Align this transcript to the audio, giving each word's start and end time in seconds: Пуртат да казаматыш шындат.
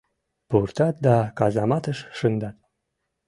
Пуртат 0.49 0.95
да 1.05 1.15
казаматыш 1.39 1.99
шындат. 2.17 2.57